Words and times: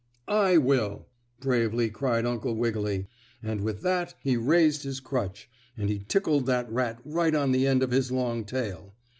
"I 0.27 0.57
will!" 0.57 1.05
bravely 1.39 1.91
cried 1.91 2.25
Uncle 2.25 2.55
Wiggily, 2.55 3.05
and 3.43 3.61
with 3.61 3.83
that 3.83 4.15
he 4.23 4.35
raised 4.35 4.81
his 4.81 4.99
crutch, 4.99 5.47
and 5.77 5.91
he 5.91 5.99
tickled 5.99 6.47
that 6.47 6.71
rat 6.71 6.99
right 7.05 7.35
on 7.35 7.51
the 7.51 7.67
end 7.67 7.83
of 7.83 7.91
his 7.91 8.11
long 8.11 8.43
tail. 8.43 8.95